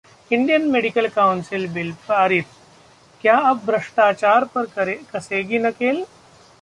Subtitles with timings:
[0.31, 2.45] Indian Medical Council Bill पारित,
[3.23, 6.03] क्या अब भ्रष्टाचार पर कसेगी नकेल?